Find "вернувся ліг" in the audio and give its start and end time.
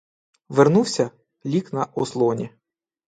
0.49-1.69